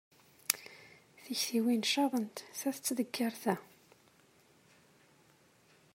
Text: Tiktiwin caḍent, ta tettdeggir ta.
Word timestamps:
Tiktiwin 1.23 1.83
caḍent, 1.91 2.37
ta 2.59 2.69
tettdeggir 2.75 3.33
ta. 3.43 3.55